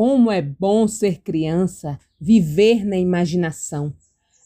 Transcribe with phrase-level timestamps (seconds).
[0.00, 3.92] Como é bom ser criança, viver na imaginação,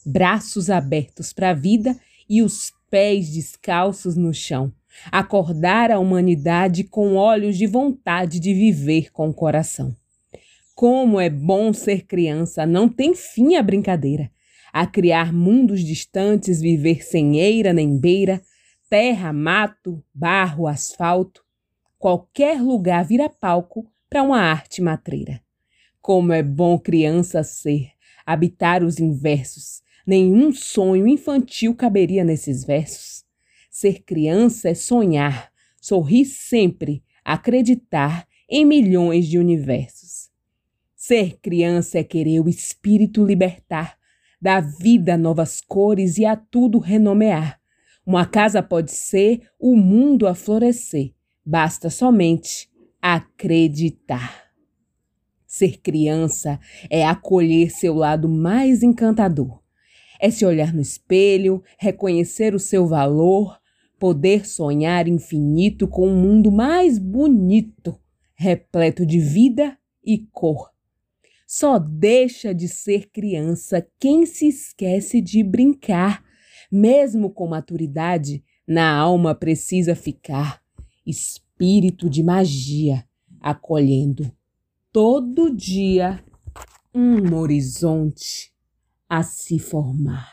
[0.03, 1.95] braços abertos para a vida
[2.27, 4.73] e os pés descalços no chão.
[5.11, 9.95] Acordar a humanidade com olhos de vontade de viver com o coração.
[10.73, 14.31] Como é bom ser criança, não tem fim a brincadeira.
[14.73, 18.41] A criar mundos distantes, viver sem eira nem beira,
[18.89, 21.43] terra, mato, barro, asfalto.
[21.99, 25.42] Qualquer lugar vira palco para uma arte matreira.
[26.03, 27.91] Como é bom criança ser,
[28.25, 29.81] habitar os inversos.
[30.05, 33.23] Nenhum sonho infantil caberia nesses versos.
[33.71, 35.49] Ser criança é sonhar,
[35.81, 40.29] sorrir sempre, acreditar em milhões de universos.
[40.93, 43.97] Ser criança é querer o espírito libertar,
[44.41, 47.61] dar vida novas cores e a tudo renomear.
[48.05, 51.13] Uma casa pode ser o mundo a florescer,
[51.45, 52.69] basta somente
[53.01, 54.42] acreditar.
[55.53, 59.61] Ser criança é acolher seu lado mais encantador.
[60.19, 63.59] É se olhar no espelho, reconhecer o seu valor,
[63.99, 67.99] poder sonhar infinito com um mundo mais bonito,
[68.33, 70.71] repleto de vida e cor.
[71.45, 76.23] Só deixa de ser criança quem se esquece de brincar.
[76.71, 80.63] Mesmo com maturidade, na alma precisa ficar
[81.05, 83.05] espírito de magia,
[83.39, 84.33] acolhendo
[84.93, 86.23] todo dia
[86.93, 88.53] um horizonte
[89.09, 90.32] a se formar.